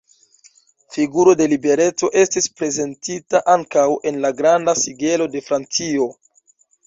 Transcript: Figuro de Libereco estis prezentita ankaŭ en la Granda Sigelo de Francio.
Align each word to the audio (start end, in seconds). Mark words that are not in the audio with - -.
Figuro 0.93 1.33
de 1.41 1.45
Libereco 1.51 2.09
estis 2.21 2.47
prezentita 2.61 3.41
ankaŭ 3.55 3.85
en 4.13 4.17
la 4.23 4.33
Granda 4.39 4.77
Sigelo 4.85 5.31
de 5.37 5.43
Francio. 5.51 6.09